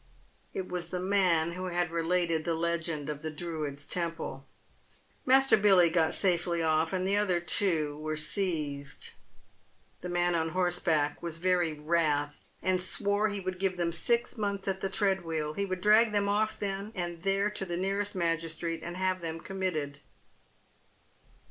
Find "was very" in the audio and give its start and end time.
11.21-11.73